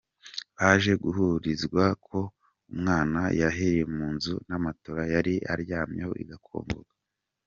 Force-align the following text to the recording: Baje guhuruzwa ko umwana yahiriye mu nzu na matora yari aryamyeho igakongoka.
Baje 0.57 0.93
guhuruzwa 1.03 1.83
ko 2.05 2.19
umwana 2.71 3.21
yahiriye 3.41 3.83
mu 3.95 4.07
nzu 4.15 4.35
na 4.49 4.57
matora 4.63 5.01
yari 5.13 5.33
aryamyeho 5.53 6.13
igakongoka. 6.23 6.95